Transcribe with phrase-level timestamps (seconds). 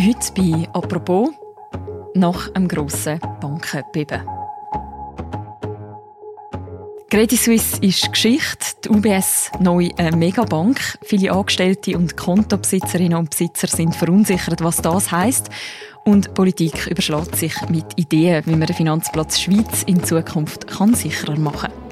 [0.00, 1.30] Heute bei «Apropos»
[2.14, 4.22] nach einem grossen Bankenbeben.
[7.10, 10.98] Credit Suisse ist Geschichte, die UBS neu eine Megabank.
[11.02, 15.50] Viele Angestellte und Kontobesitzerinnen und Besitzer sind verunsichert, was das heißt.
[16.04, 21.36] Und Politik überschlägt sich mit Ideen, wie man den Finanzplatz Schweiz in Zukunft kann sicherer
[21.36, 21.87] machen kann.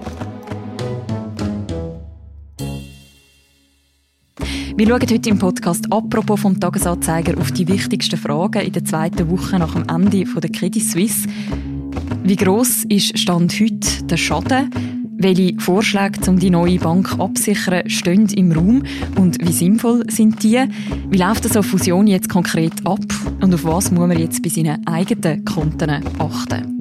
[4.76, 9.30] Wir schauen heute im Podcast «Apropos» vom Tagesanzeiger auf die wichtigsten Fragen in der zweiten
[9.30, 11.26] Woche nach dem Ende der Credit Suisse.
[12.22, 14.70] Wie gross ist Stand heute der Schaden?
[15.16, 18.82] Welche Vorschläge, um die neue Bank absichern, stehen im Raum
[19.18, 20.62] und wie sinnvoll sind die?
[21.08, 23.00] Wie läuft so Fusion jetzt konkret ab
[23.40, 26.75] und auf was muss man jetzt bei seinen eigenen Konten achten?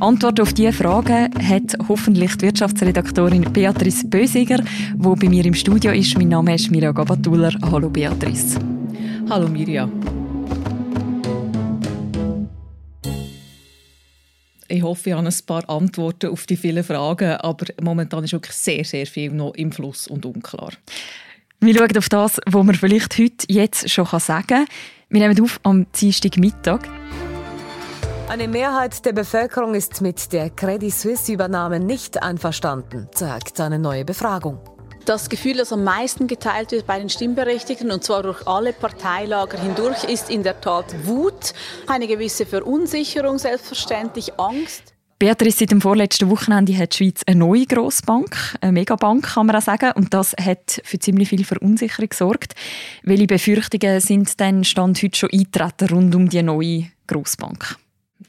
[0.00, 5.90] Antwort auf diese Fragen hat hoffentlich die Wirtschaftsredaktorin Beatrice Bösiger, die bei mir im Studio
[5.90, 6.16] ist.
[6.16, 7.52] Mein Name ist Mirja Gabatuller.
[7.62, 8.60] Hallo Beatrice.
[9.28, 9.88] Hallo Mirja.
[14.68, 18.54] Ich hoffe, ich habe ein paar Antworten auf die vielen Fragen, aber momentan ist wirklich
[18.54, 20.74] sehr, sehr viel noch im Fluss und unklar.
[21.58, 24.66] Wir schauen auf das, was man vielleicht heute jetzt schon sagen kann.
[25.08, 26.88] Wir nehmen auf am Dienstagmittag.
[28.28, 34.60] Eine Mehrheit der Bevölkerung ist mit der Credit Suisse-Übernahme nicht einverstanden, sagt eine neue Befragung.
[35.06, 39.58] Das Gefühl, das am meisten geteilt wird bei den Stimmberechtigten, und zwar durch alle Parteilager
[39.58, 41.54] hindurch, ist in der Tat Wut,
[41.86, 44.92] eine gewisse Verunsicherung, selbstverständlich Angst.
[45.18, 49.56] Beatrice, seit dem vorletzten Wochenende hat die Schweiz eine neue Grossbank, eine Megabank kann man
[49.56, 52.54] auch sagen, und das hat für ziemlich viel Verunsicherung gesorgt.
[53.02, 57.78] Welche Befürchtungen sind denn Stand heute schon eintreten rund um die neue Grossbank?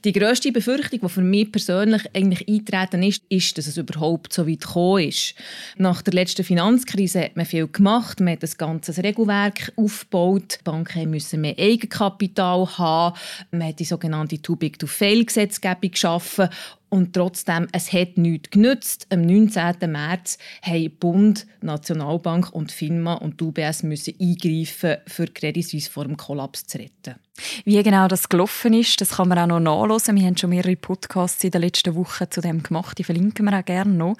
[0.06, 4.48] Die grösste Befürchtung, die für mich persönlich eigentlich eintreten ist, ist, dass es überhaupt so
[4.48, 5.36] weit gekommen ist.
[5.78, 10.64] Nach der letzten Finanzkrise hat man viel gemacht, man hat das ganze Regelwerk aufgebaut, die
[10.64, 13.18] Banken müssen mehr Eigenkapital haben,
[13.52, 16.48] man hat die sogenannte Too-Big-to-Fail-Gesetzgebung geschaffen
[16.90, 19.08] und trotzdem, es hat nichts genützt.
[19.10, 19.92] Am 19.
[19.92, 26.06] März haben Bund, Nationalbank und FINMA und die UBS müssen eingreifen, für Credit Suisse vor
[26.06, 27.16] dem Kollaps zu retten.
[27.64, 30.16] Wie genau das gelaufen ist, das kann man auch noch nachlesen.
[30.16, 32.98] Wir haben schon mehrere Podcasts in den letzten Wochen zu dem gemacht.
[32.98, 34.16] Die verlinken wir auch gerne noch.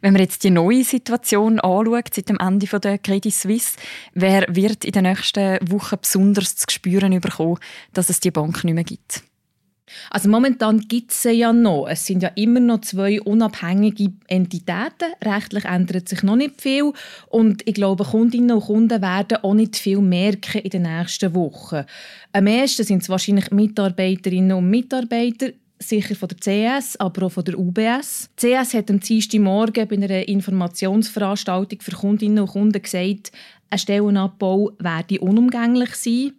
[0.00, 3.76] Wenn man jetzt die neue Situation anschaut, seit dem Ende der Credit Suisse,
[4.14, 7.58] wer wird in den nächsten Wochen besonders zu spüren bekommen,
[7.92, 9.22] dass es die Bank nicht mehr gibt?
[10.10, 11.86] Also momentan gibt es sie ja noch.
[11.88, 15.12] Es sind ja immer noch zwei unabhängige Entitäten.
[15.24, 16.92] Rechtlich ändert sich noch nicht viel.
[17.28, 21.84] Und ich glaube, Kundinnen und Kunden werden auch nicht viel merken in den nächsten Wochen.
[22.32, 25.48] Am ersten sind es wahrscheinlich Mitarbeiterinnen und Mitarbeiter,
[25.78, 26.38] sicher von der
[26.78, 28.30] CS, aber auch von der UBS.
[28.40, 29.00] Die CS hat am
[29.42, 33.32] Morgen bei einer Informationsveranstaltung für Kundinnen und Kunden gesagt,
[33.70, 36.32] ein Stellenabbau werde unumgänglich sein.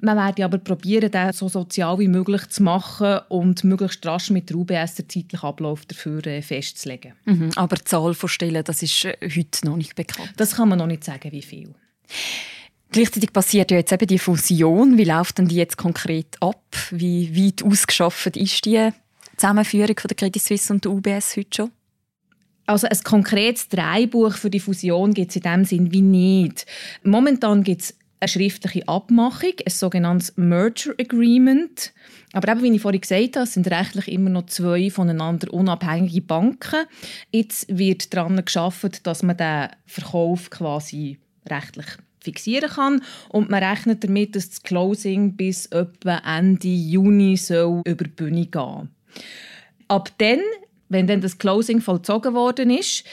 [0.00, 4.50] Man werde aber probieren, den so sozial wie möglich zu machen und möglichst rasch mit
[4.50, 7.12] der UBS den zeitlichen Ablauf dafür äh, festzulegen.
[7.24, 10.32] Mhm, aber die Zahl von Stellen, das ist äh, heute noch nicht bekannt.
[10.36, 11.74] Das kann man noch nicht sagen, wie viel.
[12.92, 14.98] Gleichzeitig passiert ja jetzt eben die Fusion.
[14.98, 16.64] Wie läuft denn die jetzt konkret ab?
[16.90, 18.90] Wie weit ausgeschafft ist die
[19.36, 21.70] Zusammenführung von der Credit Suisse und der UBS heute schon?
[22.66, 26.66] Also ein konkretes Dreibuch für die Fusion gibt es in dem Sinn wie nicht.
[27.02, 31.92] Momentan gibt es eine schriftliche Abmachung, ein sogenanntes Merger Agreement.
[32.32, 36.86] Aber eben, wie ich vorhin gesagt habe, sind rechtlich immer noch zwei voneinander unabhängige Banken.
[37.30, 41.86] Jetzt wird daran geschafft, dass man den Verkauf quasi rechtlich
[42.20, 48.04] fixieren kann und man rechnet damit, dass das Closing bis etwa Ende Juni soll über
[48.04, 48.90] die Bühne gehen.
[49.88, 50.40] Ab dann,
[50.90, 53.04] wenn dann das Closing vollzogen worden ist,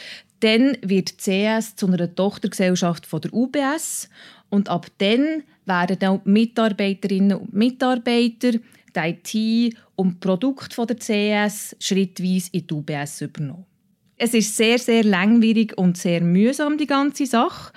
[0.42, 4.10] dann wird CS zu einer Tochtergesellschaft von der UBS
[4.50, 8.62] und ab dann werden dann die Mitarbeiterinnen und Mitarbeiter, die
[8.96, 13.66] IT und die Produkte der CS schrittweise in die UBS übernommen.
[14.16, 17.72] Es ist sehr, sehr langwierig und sehr mühsam, die ganze Sache.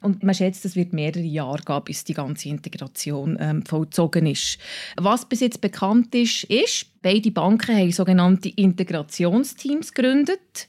[0.00, 4.58] Und man schätzt, es wird mehrere Jahre gehen, bis die ganze Integration ähm, vollzogen ist.
[4.96, 10.66] Was bis jetzt bekannt ist, ist, beide Banken haben sogenannte Integrationsteams gegründet.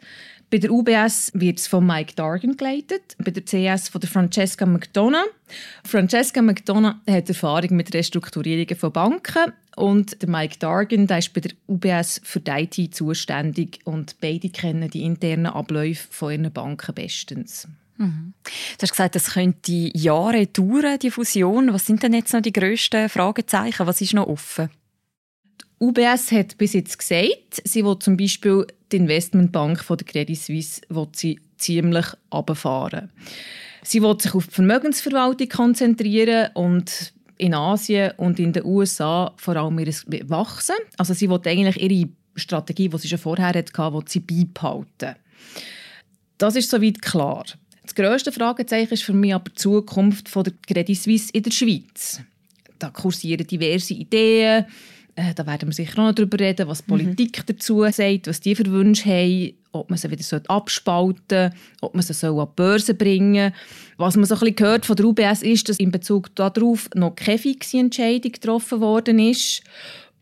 [0.54, 4.68] Bei der UBS wird es von Mike Dargan geleitet, bei der CS von der Francesca
[4.68, 5.26] McDonough.
[5.84, 11.42] Francesca McDonough hat Erfahrung mit Restrukturierungen von Banken und der Mike Dargan der ist bei
[11.42, 16.94] der UBS für die IT zuständig und beide kennen die internen Abläufe von ihren Banken
[16.94, 17.68] bestens.
[17.98, 18.36] Mhm.
[18.78, 21.74] Du hast gesagt, es könnte Jahre dauern, die Fusion.
[21.74, 23.88] Was sind denn jetzt noch die grössten Fragezeichen?
[23.88, 24.70] Was ist noch offen?
[25.82, 30.38] Die UBS hat bis jetzt gesagt, sie will zum Beispiel die Investmentbank von der Credit
[30.38, 33.12] Suisse will sie ziemlich abfahren.
[33.84, 39.56] Sie will sich auf die Vermögensverwaltung konzentrieren und in Asien und in den USA vor
[39.58, 39.94] allem ihr
[40.30, 40.76] wachsen.
[40.98, 45.16] Also sie wollte eigentlich ihre Strategie, die sie schon vorher hatte, will sie beibehalten.
[46.38, 47.46] Das ist soweit klar.
[47.82, 51.52] Das grösste Fragezeichen ist für mich aber die Zukunft von der Credit Suisse in der
[51.52, 52.22] Schweiz.
[52.80, 54.66] Da kursieren diverse Ideen.
[55.16, 56.98] Äh, da werden wir sicher noch darüber reden, was die mhm.
[56.98, 61.94] Politik dazu sagt, was die für Wünsche haben, ob man sie wieder abspalten soll, ob
[61.94, 63.98] man sie an die Börse bringen soll.
[63.98, 67.16] Was man so ein bisschen gehört von der UBS ist, dass in Bezug darauf noch
[67.16, 69.62] keine fixe Entscheidung getroffen worden ist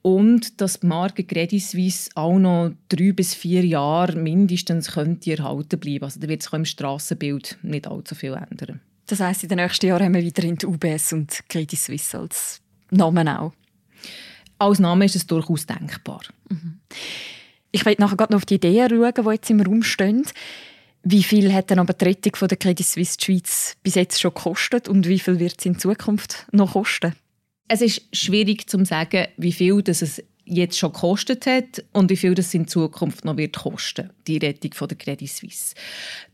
[0.02, 5.80] und dass die Marke Credit Suisse auch noch drei bis vier Jahre mindestens könnte erhalten
[5.80, 6.04] bleiben.
[6.04, 8.82] Also da wird sich im Strassenbild nicht allzu viel ändern.
[9.08, 12.62] Das heisst, in den nächsten Jahren haben wir weiterhin die UBS und Credit Suisse als
[12.90, 13.54] Namen auch?
[14.62, 16.22] Als Name ist es durchaus denkbar.
[16.48, 16.82] Mhm.
[17.72, 20.24] Ich will nachher noch auf die Ideen schauen, die jetzt im Raum stehen.
[21.02, 24.22] Wie viel hat denn aber die Rettung von der Credit Suisse die Schweiz bis jetzt
[24.22, 27.16] schon gekostet und wie viel wird es in Zukunft noch kosten?
[27.70, 32.18] Es ist schwierig zu sagen, wie viel das es jetzt schon gekostet hat und wie
[32.18, 35.74] viel das in Zukunft noch wird kosten, die Rettung von der Credit Suisse.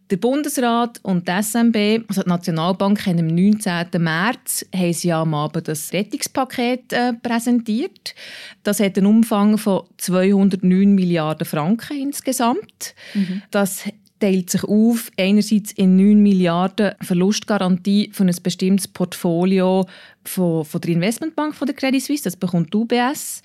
[0.09, 4.01] Der Bundesrat und die SMB, also die Nationalbank, haben am 19.
[4.01, 8.15] März haben sie am Abend das Rettungspaket äh, präsentiert.
[8.63, 12.95] Das hat einen Umfang von 209 Milliarden Franken insgesamt.
[13.13, 13.41] Mhm.
[13.51, 13.83] Das
[14.19, 19.85] teilt sich auf, einerseits in 9 Milliarden Verlustgarantie für ein bestimmtes Portfolio
[20.23, 23.41] von, von der Investmentbank von der Credit Suisse, das bekommt UBS.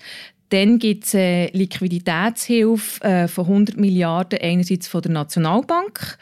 [0.53, 6.19] Dann gibt es eine Liquiditätshilfe äh, von 100 Milliarden einerseits von der Nationalbank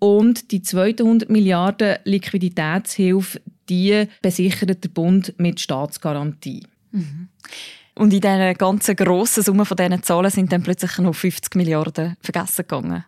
[0.00, 6.66] und die zweite 100 Milliarden Liquiditätshilfe, die besichert der Bund mit Staatsgarantie.
[6.90, 7.28] Mhm.
[7.94, 12.16] Und in dieser ganzen grossen Summe von diesen Zahlen sind dann plötzlich noch 50 Milliarden
[12.20, 13.04] vergessen gegangen.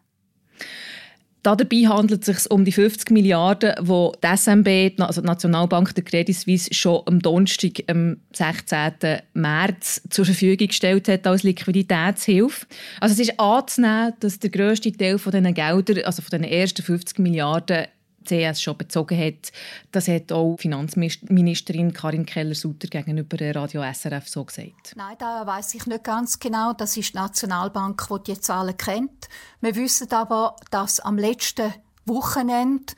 [1.42, 6.04] Dabei handelt es sich um die 50 Milliarden, die die SMB, also die Nationalbank der
[6.04, 9.20] Credit Suisse, schon am Donnerstag, am 16.
[9.32, 12.66] März zur Verfügung gestellt hat als Liquiditätshilfe.
[13.00, 16.82] Also es ist anzunehmen, dass der grösste Teil von diesen Geldern, also von den ersten
[16.82, 17.86] 50 Milliarden,
[18.24, 19.52] CS schon bezogen hat.
[19.92, 24.94] Das hat auch Finanzministerin Karin Keller-Sutter gegenüber Radio SRF so gesagt.
[24.96, 26.72] Nein, da weiß ich nicht ganz genau.
[26.72, 29.28] Das ist die Nationalbank, die die Zahlen kennt.
[29.60, 31.72] Wir wissen aber, dass am letzten
[32.06, 32.94] Wochenende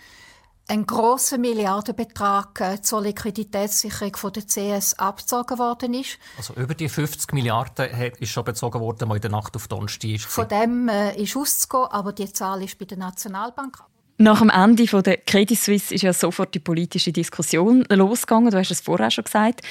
[0.69, 6.19] ein großer Milliardenbetrag äh, zur Liquiditätssicherung von der CS abgezogen worden ist.
[6.37, 10.21] Also über die 50 Milliarden ist schon bezogen worden, die in der Nacht auf Donnerstag
[10.21, 13.83] Von dem äh, ist auszugehen, aber die Zahl ist bei der Nationalbank.
[14.23, 18.53] Nach dem Ende der Credit Suisse ist ja sofort die politische Diskussion losgegangen.
[18.53, 19.63] Du hast es vorher schon gesagt.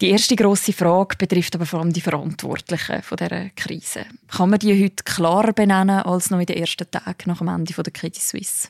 [0.00, 4.06] Die erste große Frage betrifft aber vor allem die Verantwortlichen von dieser Krise.
[4.28, 7.74] Kann man die heute klarer benennen als noch in den ersten Tagen nach dem Ende
[7.74, 8.68] der Credit Suisse?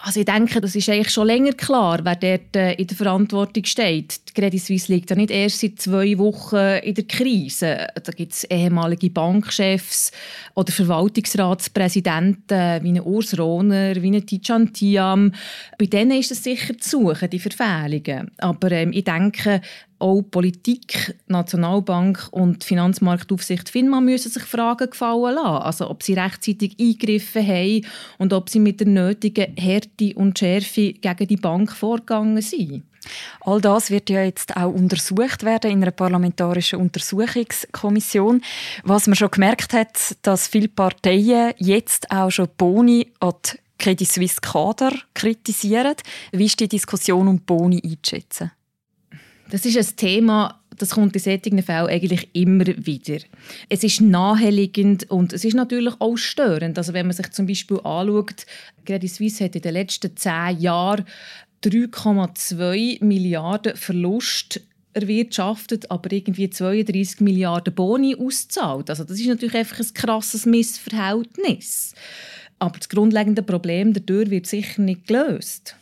[0.00, 3.64] Also ich denke, das ist eigentlich schon länger klar, wer dort äh, in der Verantwortung
[3.64, 4.28] steht.
[4.28, 7.88] Die Credit Suisse liegt ja nicht erst seit zwei Wochen in der Krise.
[8.00, 10.12] Da gibt es ehemalige Bankchefs
[10.54, 15.32] oder Verwaltungsratspräsidenten wie eine Urs Rohner, wie eine Tijan Tiam.
[15.78, 18.30] Bei denen ist es sicher zu suchen, die Verfehlungen.
[18.38, 19.60] Aber ähm, ich denke,
[19.98, 25.62] auch Politik, Nationalbank und Finanzmarktaufsicht FINMA müssen sich Fragen gefallen lassen.
[25.62, 27.86] Also ob sie rechtzeitig eingegriffen haben
[28.18, 32.84] und ob sie mit der nötigen Härte und Schärfe gegen die Bank vorgegangen sind.
[33.40, 38.42] All das wird ja jetzt auch untersucht werden in einer parlamentarischen Untersuchungskommission.
[38.84, 44.10] Was man schon gemerkt hat, dass viele Parteien jetzt auch schon Boni an die Credit
[44.10, 45.94] Suisse Kader kritisieren.
[46.32, 48.50] Wie ist die Diskussion um Boni einzuschätzen?
[49.50, 53.18] Das ist ein Thema, das kommt in solchen Fällen eigentlich immer wieder.
[53.68, 56.76] Es ist naheliegend und es ist natürlich auch störend.
[56.78, 58.46] Also wenn man sich zum Beispiel anschaut,
[58.84, 61.04] Credit Suisse hat in den letzten zehn Jahren
[61.64, 64.60] 3,2 Milliarden Verlust
[64.92, 68.90] erwirtschaftet, aber irgendwie 32 Milliarden Boni auszahlt.
[68.90, 71.94] Also das ist natürlich einfach ein krasses Missverhältnis.
[72.58, 75.76] Aber das grundlegende Problem dadurch wird sicher nicht gelöst.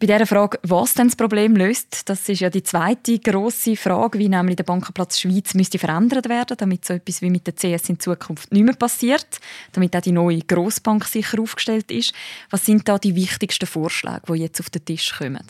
[0.00, 4.18] Bei dieser Frage, was denn das Problem löst, das ist ja die zweite große Frage,
[4.18, 7.90] wie nämlich der Bankenplatz Schweiz müsste verändert werden, damit so etwas wie mit der CS
[7.90, 9.40] in Zukunft nicht mehr passiert,
[9.72, 12.14] damit auch die neue Grossbank sicher aufgestellt ist.
[12.48, 15.44] Was sind da die wichtigsten Vorschläge, die jetzt auf den Tisch kommen?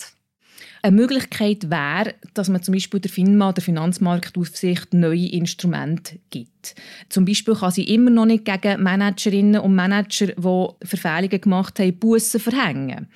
[0.82, 6.75] Eine Möglichkeit wäre, dass man zum Beispiel der FINMA, der Finanzmarktaufsicht, neue Instrumente gibt.
[7.10, 11.99] Zum Beispiel kann sie immer noch nicht gegen Managerinnen und Manager, die Verfehlungen gemacht haben,
[11.99, 13.08] Bussen verhängen.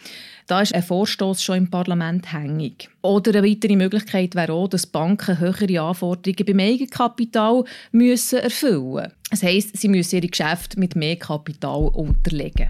[0.46, 2.90] Da ist ein Vorstoß schon im Parlament hängig.
[3.00, 9.12] Oder eine weitere Möglichkeit wäre auch, dass Banken höhere Anforderungen beim Eigenkapital müssen erfüllen müssen.
[9.30, 12.68] Das heisst, sie müssen ihre Geschäfte mit mehr Kapital unterlegen.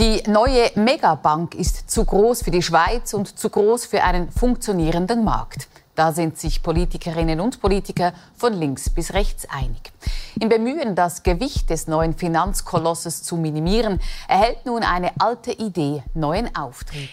[0.00, 5.24] Die neue Megabank ist zu groß für die Schweiz und zu groß für einen funktionierenden
[5.24, 5.68] Markt.
[5.94, 9.92] Da sind sich Politikerinnen und Politiker von links bis rechts einig.
[10.40, 16.56] Im Bemühen, das Gewicht des neuen Finanzkolosses zu minimieren, erhält nun eine alte Idee neuen
[16.56, 17.10] Auftrieb.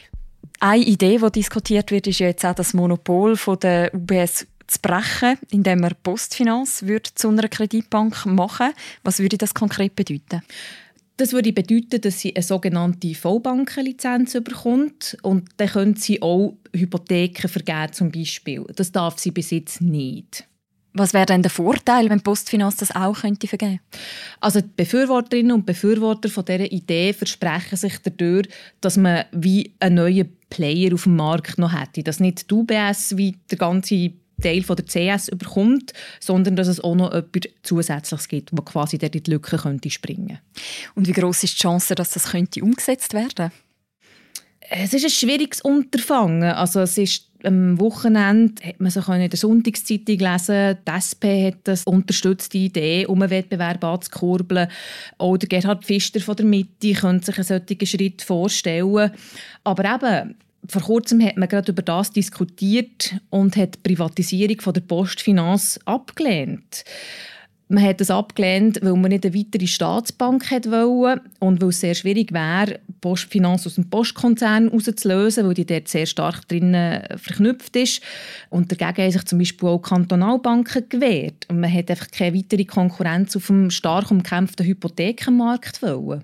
[0.61, 5.81] Eine Idee, die diskutiert wird, ist jetzt auch das Monopol der UBS zu brechen, indem
[5.81, 8.71] man Postfinanz zu einer Kreditbank machen
[9.03, 10.41] Was würde das konkret bedeuten?
[11.17, 17.47] Das würde bedeuten, dass sie eine sogenannte Vollbankenlizenz bekommt und dann könnte sie auch Hypotheken
[17.47, 18.63] vergeben zum Beispiel.
[18.75, 20.47] Das darf sie bis jetzt nicht.
[20.93, 23.79] Was wäre denn der Vorteil, wenn Postfinanz das auch könnte vergeben?
[24.39, 28.47] Also die Befürworterinnen und Befürworter von dieser Idee versprechen sich dadurch,
[28.81, 32.03] dass man wie einen neuen Player auf dem Markt noch hätte.
[32.03, 36.79] Dass nicht die UBS wie der ganze Teil von der CS überkommt, sondern dass es
[36.79, 40.39] auch noch etwas Zusätzliches gibt, wo quasi der in die Lücke könnte springen
[40.95, 43.51] Und wie groß ist die Chance, dass das könnte umgesetzt werden?
[44.69, 46.43] Es ist ein schwieriges Unterfangen.
[46.43, 51.59] Also es ist am Wochenende hat man so in der Sonntagszeitung lesen, die SP hat
[51.65, 54.69] das unterstützt, die Idee, um einen Wettbewerb anzukurbeln.
[55.17, 59.11] Auch der Gerhard Pfister von der Mitte könnte sich einen solchen Schritt vorstellen.
[59.63, 60.35] Aber eben,
[60.67, 65.79] vor kurzem hat man gerade über das diskutiert und hat die Privatisierung von der Postfinanz
[65.85, 66.83] abgelehnt.
[67.69, 71.95] Man hat das abgelehnt, weil man nicht eine weitere Staatsbank wollte und weil es sehr
[71.95, 76.71] schwierig wäre, Postfinanz aus dem Postkonzern herauszulösen, weil die dort sehr stark drin
[77.17, 78.01] verknüpft ist.
[78.49, 81.45] Und dagegen haben sich zum Beispiel auch Kantonalbanken gewehrt.
[81.49, 86.23] Und man hat einfach keine weitere Konkurrenz auf dem stark umkämpften Hypothekenmarkt wollen.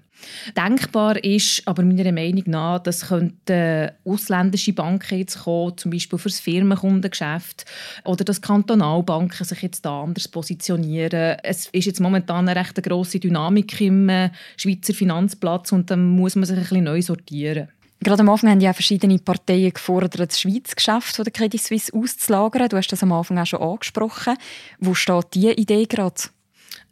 [0.55, 6.29] Denkbar ist aber meiner Meinung nach, dass könnten ausländische Banken jetzt kommen, zum Beispiel für
[6.29, 7.65] das Firmenkundengeschäft
[8.05, 11.37] oder dass Kantonalbanken sich jetzt da anders positionieren.
[11.43, 16.35] Es ist jetzt momentan eine recht grosse Dynamik im äh, Schweizer Finanzplatz und dann muss
[16.35, 17.69] man sich ein bisschen neu sortieren.
[18.03, 22.67] Gerade am Anfang haben ja verschiedene Parteien gefordert, das Schweizgeschäft von der Credit Suisse auszulagern.
[22.67, 24.35] Du hast das am Anfang auch schon angesprochen.
[24.79, 26.21] Wo steht diese Idee gerade?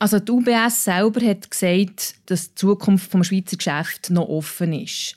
[0.01, 5.15] Also die UBS selber hat gesagt, dass die Zukunft des Schweizer Geschäfts noch offen ist.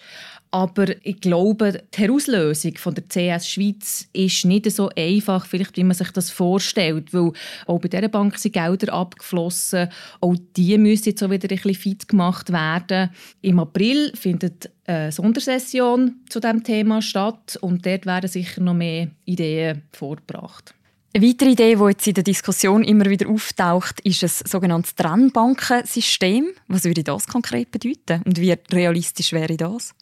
[0.50, 5.84] Aber ich glaube, die Herauslösung von der CS Schweiz ist nicht so einfach, vielleicht wie
[5.84, 7.32] man sich das vorstellt, weil
[7.66, 9.88] auch bei dieser Bank sind Gelder abgeflossen.
[10.20, 13.08] Auch die müssen jetzt auch wieder ein bisschen fit gemacht werden.
[13.40, 19.08] Im April findet eine Sondersession zu diesem Thema statt und dort werden sicher noch mehr
[19.24, 20.74] Ideen vorgebracht.
[21.16, 26.48] Eine weitere Idee, die jetzt in der Diskussion immer wieder auftaucht, ist ein sogenanntes Trennbankensystem.
[26.66, 29.94] Was würde das konkret bedeuten und wie realistisch wäre das?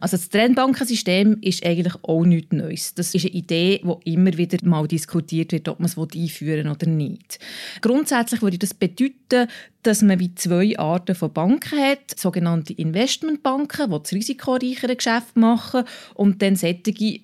[0.00, 2.94] Also das Trennbankensystem ist eigentlich auch nichts Neues.
[2.94, 6.70] Das ist eine Idee, die immer wieder mal diskutiert wird, ob man es einführen will
[6.70, 7.38] oder nicht.
[7.80, 9.48] Grundsätzlich würde das bedeuten,
[9.82, 12.18] dass man wie zwei Arten von Banken hat.
[12.18, 15.84] Sogenannte Investmentbanken, die das risikoreichere Geschäft machen
[16.14, 17.20] und dann solche, die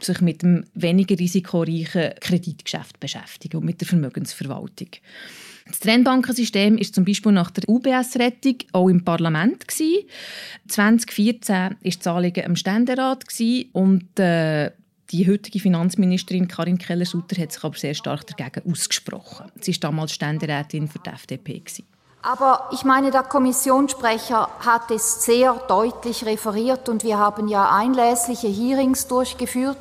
[0.00, 4.88] sich mit dem weniger risikoreichen Kreditgeschäft beschäftigen und mit der Vermögensverwaltung.
[5.68, 10.08] Das Trennbankensystem ist zum Beispiel nach der UBS-Rettung auch im Parlament gewesen.
[10.68, 13.24] 2014 war das Anliegen im Ständerat
[13.72, 14.70] und äh,
[15.10, 19.50] die heutige Finanzministerin Karin Keller-Sutter hat sich aber sehr stark dagegen ausgesprochen.
[19.60, 21.62] Sie war damals Ständerätin für die FDP.
[22.22, 28.48] Aber ich meine, der Kommissionssprecher hat es sehr deutlich referiert und wir haben ja einlässliche
[28.48, 29.78] Hearings durchgeführt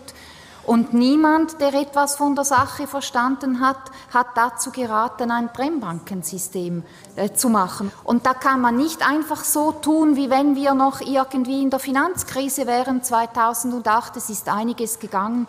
[0.67, 3.79] und niemand, der etwas von der Sache verstanden hat,
[4.13, 6.83] hat dazu geraten, ein Brennbankensystem
[7.15, 7.89] äh, zu machen.
[8.03, 11.79] Und da kann man nicht einfach so tun, wie wenn wir noch irgendwie in der
[11.79, 14.17] Finanzkrise wären 2008.
[14.17, 15.47] Es ist einiges gegangen.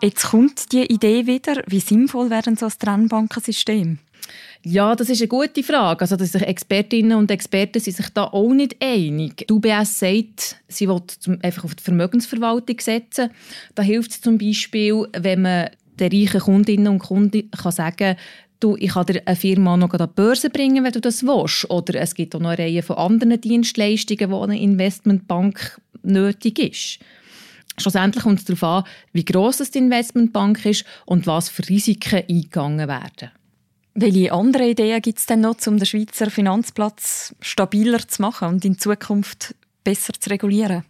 [0.00, 1.62] Jetzt kommt die Idee wieder.
[1.66, 3.98] Wie sinnvoll wäre so ein Trennbankensystem?
[4.64, 6.02] Ja, das ist eine gute Frage.
[6.02, 9.48] Also, dass Expertinnen und Experten sind sich da auch nicht einig.
[9.48, 11.02] Die UBS sagt, sie will
[11.42, 13.30] einfach auf die Vermögensverwaltung setzen.
[13.74, 18.16] Da hilft es zum Beispiel, wenn man den reichen Kundinnen und Kunden kann sagen
[18.62, 21.68] du, ich kann dir eine Firma noch an die Börse bringen, wenn du das willst.
[21.70, 26.98] Oder es gibt auch noch eine Reihe von anderen Dienstleistungen, wo eine Investmentbank nötig ist.
[27.78, 32.86] Schlussendlich kommt es darauf an, wie gross die Investmentbank ist und was für Risiken eingegangen
[32.86, 33.30] werden.
[33.94, 38.64] Welche andere Ideen gibt es denn noch, um den Schweizer Finanzplatz stabiler zu machen und
[38.64, 40.84] in Zukunft besser zu regulieren?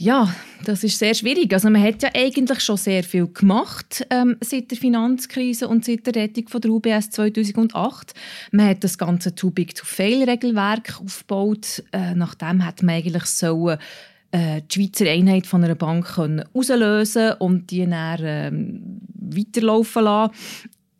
[0.00, 0.32] Ja,
[0.64, 1.52] das ist sehr schwierig.
[1.52, 6.06] Also man hat ja eigentlich schon sehr viel gemacht ähm, seit der Finanzkrise und seit
[6.06, 8.14] der Rettung von der UBS 2008.
[8.52, 11.82] Man hat das ganze Too Big to Fail Regelwerk aufgebaut.
[11.90, 17.32] Äh, nachdem hat man eigentlich so äh, die Schweizer Einheit von einer Bank können auslösen
[17.40, 20.34] und die dann ähm, weiterlaufen lassen.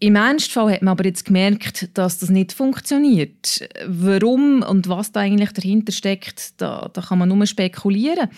[0.01, 3.69] Im Ernstfall hat man aber jetzt gemerkt, dass das nicht funktioniert.
[3.85, 8.29] Warum und was da eigentlich dahinter steckt, da, da kann man nur spekulieren.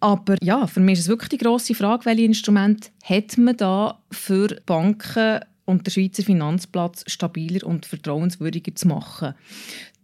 [0.00, 4.02] Aber ja, für mich ist es wirklich die grosse Frage, welche Instrumente hat man da
[4.10, 9.32] für Banken und den Schweizer Finanzplatz stabiler und vertrauenswürdiger zu machen.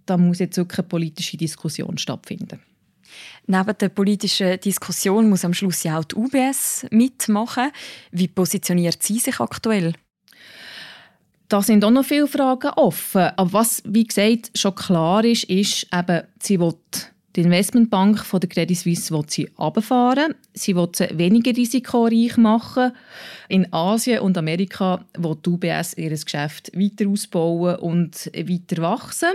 [0.06, 2.60] Da muss jetzt wirklich eine politische Diskussion stattfinden.
[3.46, 7.70] Neben der politischen Diskussion muss am Schluss ja auch die UBS mitmachen.
[8.10, 9.92] Wie positioniert sie sich aktuell?
[11.52, 13.28] Da sind auch noch viele Fragen offen.
[13.36, 16.72] Aber was, wie gesagt, schon klar ist, ist eben, sie will
[17.36, 20.34] die Investmentbank von der Credit Suisse will sie runterfahren.
[20.54, 22.92] Sie will sie weniger risikoreich machen.
[23.50, 29.32] In Asien und Amerika will die UBS ihr Geschäft weiter ausbauen und weiter wachsen.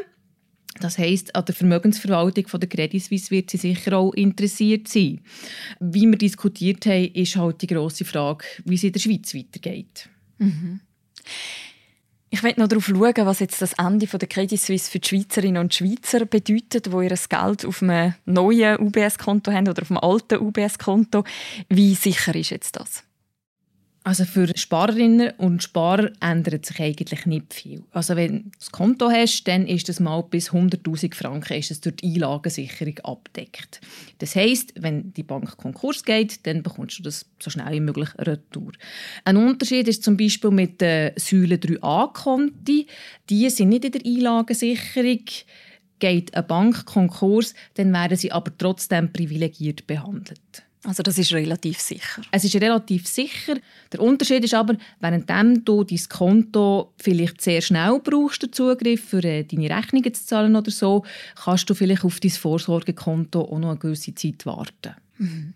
[0.81, 5.21] Das heisst, an der Vermögensverwaltung von der Credit Suisse wird sie sicher auch interessiert sein.
[5.79, 10.09] Wie wir diskutiert haben, ist halt die grosse Frage, wie es in der Schweiz weitergeht.
[10.39, 10.79] Mhm.
[12.29, 15.61] Ich möchte noch darauf schauen, was jetzt das Ende der Credit Suisse für die Schweizerinnen
[15.61, 20.39] und Schweizer bedeutet, die ihr Geld auf einem neuen UBS-Konto haben oder auf einem alten
[20.39, 21.23] UBS-Konto.
[21.69, 23.06] Wie sicher ist jetzt das?
[24.07, 27.83] Also für Sparerinnen und Sparer ändert sich eigentlich nicht viel.
[27.91, 31.81] Also wenn du das Konto hast, dann ist das mal bis 100'000 Franken ist es
[31.81, 33.81] durch die Einlagensicherung abdeckt.
[34.19, 38.07] Das heisst, wenn die Bank Konkurs geht, dann bekommst du das so schnell wie möglich
[38.17, 38.71] retour.
[39.25, 42.87] Ein Unterschied ist zum Beispiel mit den Säule 3a-Konti.
[43.29, 45.25] Die sind nicht in der Einlagensicherung.
[45.99, 50.63] Geht eine Bank Konkurs, dann werden sie aber trotzdem privilegiert behandelt.
[50.83, 52.21] Also das ist relativ sicher.
[52.31, 53.55] Es ist relativ sicher.
[53.91, 59.23] Der Unterschied ist aber, währenddem du dein Konto vielleicht sehr schnell brauchst, den Zugriff für
[59.23, 61.03] äh, deine Rechnungen zu zahlen oder so,
[61.35, 64.95] kannst du vielleicht auf dein Vorsorgekonto auch noch eine gewisse Zeit warten.
[65.17, 65.53] Mhm.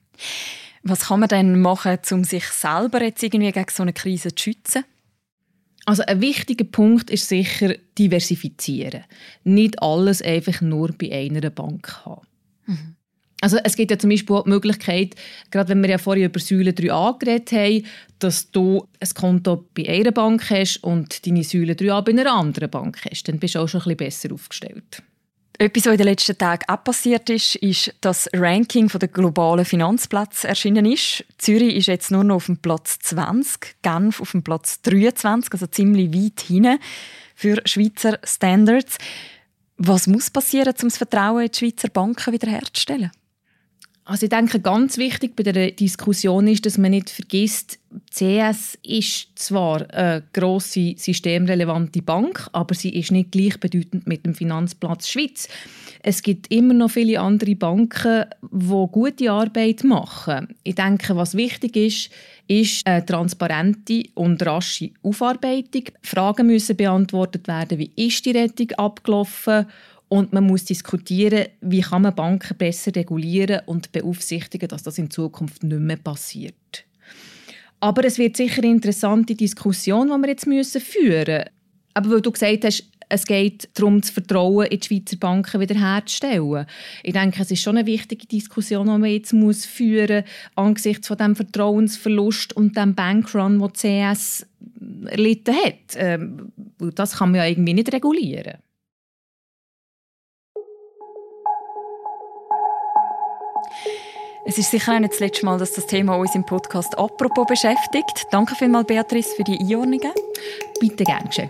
[0.83, 4.43] Was kann man denn machen, um sich selber jetzt irgendwie gegen so eine Krise zu
[4.43, 4.83] schützen?
[5.85, 9.03] Also ein wichtiger Punkt ist sicher diversifizieren.
[9.43, 12.27] Nicht alles einfach nur bei einer Bank haben.
[12.65, 12.95] Mhm.
[13.41, 15.15] Also es gibt ja zum Beispiel auch die Möglichkeit,
[15.49, 17.85] gerade wenn wir ja vorhin über Säule 3a geredet haben,
[18.19, 22.69] dass du ein Konto bei einer Bank hast und deine Säule 3a bei einer anderen
[22.69, 23.27] Bank hast.
[23.27, 25.03] Dann bist du auch schon ein bisschen besser aufgestellt.
[25.57, 29.65] Etwas, was in den letzten Tagen auch passiert ist, ist, dass das Ranking der globalen
[29.65, 31.23] Finanzplätze erschienen ist.
[31.37, 35.67] Zürich ist jetzt nur noch auf dem Platz 20, Genf auf dem Platz 23, also
[35.67, 36.79] ziemlich weit hinten
[37.35, 38.97] für Schweizer Standards.
[39.77, 43.11] Was muss passieren, um das Vertrauen in die Schweizer Banken wiederherzustellen?
[44.11, 47.79] Also ich denke, ganz wichtig bei der Diskussion ist, dass man nicht vergisst,
[48.13, 55.07] CS ist zwar eine grosse systemrelevante Bank, aber sie ist nicht gleichbedeutend mit dem Finanzplatz
[55.07, 55.47] Schweiz.
[56.03, 60.55] Es gibt immer noch viele andere Banken, die gute Arbeit machen.
[60.63, 62.09] Ich denke, was wichtig ist,
[62.47, 65.83] ist eine transparente und rasche Aufarbeitung.
[66.01, 69.67] Fragen müssen beantwortet werden, wie ist die Rettung abgelaufen
[70.11, 75.09] und man muss diskutieren, wie kann man Banken besser regulieren und beaufsichtigen, dass das in
[75.09, 76.83] Zukunft nicht mehr passiert.
[77.79, 81.49] Aber es wird sicher eine interessante Diskussion, die wir jetzt müssen führen müssen.
[81.93, 86.65] Aber weil du gesagt hast, es geht darum, das Vertrauen in die Schweizer Banken wiederherzustellen.
[87.03, 91.07] Ich denke, es ist schon eine wichtige Diskussion, die man jetzt muss führen muss, angesichts
[91.07, 94.45] von dem Vertrauensverlust und dem Bankrun, den CS
[95.05, 95.95] erlitten hat.
[95.95, 96.51] Ähm,
[96.95, 98.57] das kann man ja irgendwie nicht regulieren.
[104.43, 108.25] Es ist sicher nicht das letzte Mal, dass das Thema uns im Podcast «Apropos» beschäftigt.
[108.31, 110.11] Danke vielmals, Beatrice, für die Einordnungen.
[110.79, 111.49] Bitte gerne geschehen.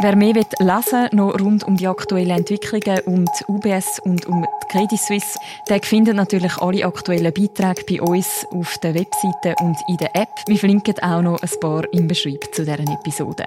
[0.00, 4.42] Wer mehr will lesen noch rund um die aktuellen Entwicklungen um die UBS und um
[4.42, 9.76] die Credit Suisse, der findet natürlich alle aktuellen Beiträge bei uns auf der Webseite und
[9.88, 10.30] in der App.
[10.46, 13.44] Wir verlinken auch noch ein paar im Beschreibung zu deren Episode.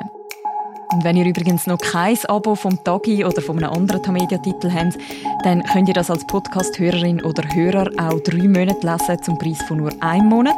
[0.92, 4.98] Und wenn ihr übrigens noch kein Abo vom Tagi oder von einem anderen Tamedia-Titel habt,
[5.44, 9.78] dann könnt ihr das als Podcast-Hörerin oder Hörer auch drei Monate lesen zum Preis von
[9.78, 10.56] nur einem Monat.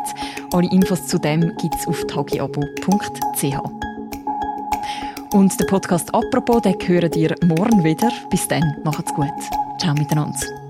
[0.53, 3.87] Alle Infos zu dem gibt es auf tagiabo.ch.
[5.33, 8.09] Und der Podcast «Apropos», den hören ihr morgen wieder.
[8.29, 9.27] Bis dann, macht's gut.
[9.79, 10.66] Ciao miteinander.